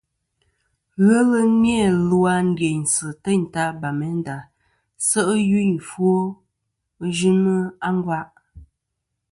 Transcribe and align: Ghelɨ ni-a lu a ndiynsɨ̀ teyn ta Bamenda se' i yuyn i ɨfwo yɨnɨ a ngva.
Ghelɨ 1.05 1.39
ni-a 1.61 1.87
lu 2.07 2.17
a 2.33 2.35
ndiynsɨ̀ 2.49 3.09
teyn 3.23 3.41
ta 3.53 3.63
Bamenda 3.81 4.35
se' 5.05 5.23
i 5.35 5.37
yuyn 5.49 5.71
i 5.77 5.79
ɨfwo 5.81 6.11
yɨnɨ 7.17 7.53
a 7.87 7.89
ngva. 7.97 8.19